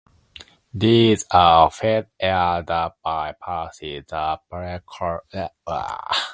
These 0.73 1.25
are 1.29 1.69
fed 1.69 2.09
air 2.19 2.63
that 2.63 2.95
bypasses 3.05 4.07
the 4.07 4.39
precooler. 4.51 5.51